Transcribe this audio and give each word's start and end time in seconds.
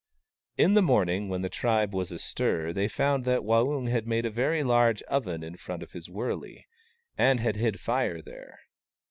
In 0.57 0.73
the 0.73 0.81
morning, 0.81 1.29
when 1.29 1.43
the 1.43 1.47
tribe 1.47 1.93
was 1.93 2.11
astir 2.11 2.73
they 2.73 2.87
found 2.87 3.23
that 3.25 3.43
Waung 3.43 3.87
had 3.87 4.07
made 4.07 4.25
a 4.25 4.31
very 4.31 4.63
large 4.63 5.03
oven 5.03 5.43
in 5.43 5.57
front 5.57 5.83
of 5.83 5.91
his 5.91 6.09
wurley, 6.09 6.65
and 7.19 7.39
had 7.39 7.55
hid 7.55 7.79
Fire 7.79 8.19
there. 8.19 8.57